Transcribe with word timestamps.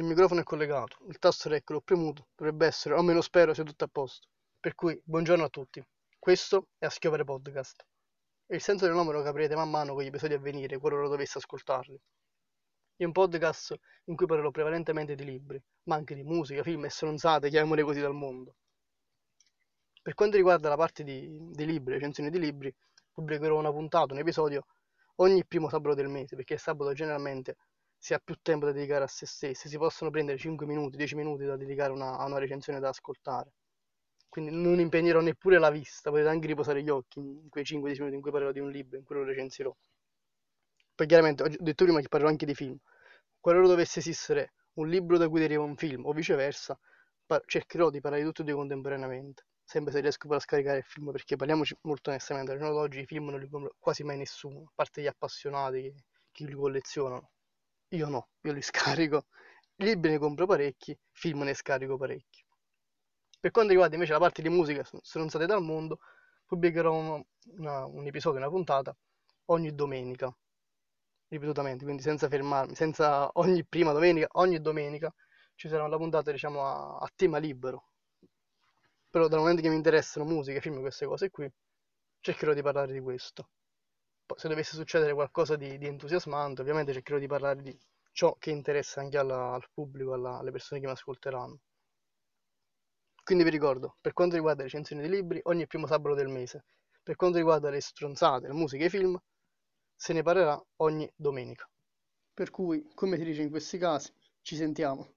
Il 0.00 0.06
microfono 0.06 0.40
è 0.40 0.44
collegato, 0.44 0.96
il 1.08 1.18
tasto 1.18 1.50
REC 1.50 1.68
l'ho 1.68 1.82
premuto, 1.82 2.28
dovrebbe 2.34 2.64
essere, 2.64 2.94
o 2.94 2.96
almeno 2.96 3.20
spero, 3.20 3.52
sia 3.52 3.64
tutto 3.64 3.84
a 3.84 3.88
posto. 3.88 4.28
Per 4.58 4.74
cui, 4.74 4.98
buongiorno 5.04 5.44
a 5.44 5.50
tutti. 5.50 5.84
Questo 6.18 6.68
è 6.78 6.86
A 6.86 6.88
Schiovere 6.88 7.22
Podcast. 7.22 7.84
Il 8.46 8.62
senso 8.62 8.86
del 8.86 8.94
nome 8.94 9.12
lo 9.12 9.20
capirete 9.20 9.54
man 9.56 9.68
mano 9.68 9.92
con 9.92 10.02
gli 10.02 10.06
episodi 10.06 10.32
a 10.32 10.38
venire, 10.38 10.78
qualora 10.78 11.06
dovesse 11.06 11.36
ascoltarli. 11.36 12.00
È 12.96 13.04
un 13.04 13.12
podcast 13.12 13.74
in 14.04 14.16
cui 14.16 14.24
parlerò 14.24 14.50
prevalentemente 14.50 15.14
di 15.14 15.22
libri, 15.22 15.62
ma 15.82 15.96
anche 15.96 16.14
di 16.14 16.22
musica, 16.22 16.62
film 16.62 16.86
e 16.86 16.88
stronzate, 16.88 17.50
chiamiamole 17.50 17.82
così 17.82 18.00
dal 18.00 18.14
mondo. 18.14 18.54
Per 20.00 20.14
quanto 20.14 20.36
riguarda 20.36 20.70
la 20.70 20.76
parte 20.76 21.04
di, 21.04 21.28
di 21.50 21.66
libri, 21.66 21.92
recensioni 21.92 22.30
di 22.30 22.38
libri, 22.38 22.74
pubblicherò 23.12 23.58
una 23.58 23.70
puntata, 23.70 24.14
un 24.14 24.20
episodio 24.20 24.64
ogni 25.16 25.44
primo 25.44 25.68
sabato 25.68 25.94
del 25.94 26.08
mese, 26.08 26.36
perché 26.36 26.54
il 26.54 26.60
sabato 26.60 26.94
generalmente 26.94 27.58
si 28.00 28.14
ha 28.14 28.18
più 28.18 28.34
tempo 28.42 28.64
da 28.66 28.72
dedicare 28.72 29.04
a 29.04 29.06
se 29.06 29.26
stessi, 29.26 29.68
si 29.68 29.76
possono 29.76 30.10
prendere 30.10 30.38
5 30.38 30.66
minuti, 30.66 30.96
10 30.96 31.14
minuti 31.16 31.44
da 31.44 31.56
dedicare 31.56 31.92
una, 31.92 32.16
a 32.16 32.24
una 32.24 32.38
recensione 32.38 32.80
da 32.80 32.88
ascoltare. 32.88 33.52
Quindi 34.28 34.50
non 34.52 34.80
impegnerò 34.80 35.20
neppure 35.20 35.58
la 35.58 35.70
vista, 35.70 36.10
potete 36.10 36.28
anche 36.28 36.46
riposare 36.46 36.82
gli 36.82 36.88
occhi 36.88 37.18
in 37.20 37.48
quei 37.50 37.64
5-10 37.64 37.98
minuti 37.98 38.14
in 38.14 38.22
cui 38.22 38.30
parlerò 38.30 38.52
di 38.52 38.60
un 38.60 38.70
libro, 38.70 38.96
in 38.96 39.04
cui 39.04 39.16
lo 39.16 39.24
recensirò. 39.24 39.74
Poi 40.94 41.06
chiaramente, 41.06 41.42
ho 41.42 41.48
detto 41.48 41.84
prima 41.84 42.00
che 42.00 42.08
parlerò 42.08 42.30
anche 42.30 42.46
di 42.46 42.54
film. 42.54 42.76
Qualora 43.38 43.66
dovesse 43.66 43.98
esistere 44.00 44.54
un 44.74 44.88
libro 44.88 45.18
da 45.18 45.28
cui 45.28 45.40
deriva 45.40 45.62
un 45.62 45.76
film 45.76 46.06
o 46.06 46.12
viceversa, 46.12 46.78
cercherò 47.46 47.90
di 47.90 48.00
parlare 48.00 48.22
di 48.22 48.28
tutti 48.28 48.40
e 48.42 48.44
due 48.44 48.54
contemporaneamente 48.54 49.44
sempre 49.70 49.92
se 49.92 50.00
riesco 50.00 50.26
poi 50.26 50.38
a 50.38 50.40
scaricare 50.40 50.78
il 50.78 50.84
film, 50.84 51.12
perché 51.12 51.36
parliamoci 51.36 51.76
molto 51.82 52.10
onestamente, 52.10 52.50
al 52.50 52.58
giorno 52.58 52.74
d'oggi 52.74 53.00
i 53.00 53.06
film 53.06 53.28
non 53.28 53.38
li 53.38 53.48
compra 53.48 53.70
quasi 53.78 54.02
mai 54.02 54.16
nessuno, 54.16 54.62
a 54.66 54.72
parte 54.74 55.00
gli 55.00 55.06
appassionati 55.06 55.82
che, 55.82 55.94
che 56.32 56.44
li 56.44 56.54
collezionano. 56.54 57.30
Io 57.96 58.08
no, 58.08 58.28
io 58.42 58.52
li 58.52 58.62
scarico. 58.68 59.26
Libri 59.76 60.10
ne 60.10 60.18
compro 60.18 60.46
parecchi, 60.46 60.98
film 61.12 61.42
ne 61.42 61.54
scarico 61.54 61.96
parecchi. 61.96 62.44
Per 63.40 63.50
quanto 63.50 63.70
riguarda 63.72 63.94
invece 63.94 64.12
la 64.12 64.18
parte 64.18 64.42
di 64.42 64.48
musica 64.48 64.82
stronzate 65.02 65.46
dal 65.46 65.62
mondo, 65.62 65.98
pubblicherò 66.46 66.92
una, 66.94 67.22
una, 67.58 67.84
un 67.86 68.06
episodio, 68.06 68.38
una 68.38 68.48
puntata 68.50 68.94
ogni 69.46 69.74
domenica, 69.74 70.34
ripetutamente, 71.28 71.84
quindi 71.84 72.02
senza 72.02 72.28
fermarmi, 72.28 72.74
senza 72.74 73.30
ogni 73.34 73.64
prima 73.66 73.92
domenica, 73.92 74.28
ogni 74.32 74.60
domenica 74.60 75.12
ci 75.54 75.68
sarà 75.68 75.84
una 75.84 75.96
puntata 75.96 76.30
diciamo 76.32 76.64
a, 76.66 76.98
a 76.98 77.10
tema 77.14 77.38
libero, 77.38 77.92
però 79.10 79.28
dal 79.28 79.40
momento 79.40 79.60
che 79.62 79.68
mi 79.68 79.76
interessano 79.76 80.24
musica, 80.24 80.60
film, 80.60 80.80
queste 80.80 81.04
cose 81.06 81.28
qui, 81.30 81.50
cercherò 82.20 82.54
di 82.54 82.62
parlare 82.62 82.92
di 82.92 83.00
questo. 83.00 83.50
Se 84.36 84.48
dovesse 84.48 84.74
succedere 84.76 85.14
qualcosa 85.14 85.56
di, 85.56 85.78
di 85.78 85.86
entusiasmante, 85.86 86.60
ovviamente 86.60 86.92
cercherò 86.92 87.18
di 87.18 87.26
parlare 87.26 87.62
di 87.62 87.78
ciò 88.12 88.36
che 88.38 88.50
interessa 88.50 89.00
anche 89.00 89.18
alla, 89.18 89.52
al 89.52 89.68
pubblico, 89.72 90.12
alla, 90.12 90.38
alle 90.38 90.50
persone 90.50 90.80
che 90.80 90.86
mi 90.86 90.92
ascolteranno. 90.92 91.58
Quindi 93.22 93.44
vi 93.44 93.50
ricordo, 93.50 93.96
per 94.00 94.12
quanto 94.12 94.34
riguarda 94.34 94.62
le 94.62 94.68
recensioni 94.68 95.02
di 95.02 95.08
libri, 95.08 95.40
ogni 95.44 95.66
primo 95.66 95.86
sabato 95.86 96.14
del 96.14 96.28
mese. 96.28 96.64
Per 97.02 97.16
quanto 97.16 97.38
riguarda 97.38 97.70
le 97.70 97.80
stronzate, 97.80 98.46
la 98.48 98.54
musica 98.54 98.82
e 98.82 98.86
i 98.86 98.90
film, 98.90 99.16
se 99.94 100.12
ne 100.12 100.22
parlerà 100.22 100.60
ogni 100.76 101.10
domenica. 101.14 101.68
Per 102.34 102.50
cui, 102.50 102.90
come 102.94 103.16
si 103.16 103.24
dice 103.24 103.42
in 103.42 103.50
questi 103.50 103.78
casi, 103.78 104.12
ci 104.42 104.56
sentiamo. 104.56 105.14